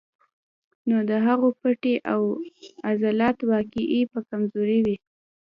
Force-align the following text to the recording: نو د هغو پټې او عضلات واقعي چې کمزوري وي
نو 0.89 0.97
د 1.09 1.11
هغو 1.25 1.49
پټې 1.61 1.95
او 2.13 2.21
عضلات 2.89 3.37
واقعي 3.49 4.01
چې 4.11 4.19
کمزوري 4.29 4.79
وي 4.85 4.95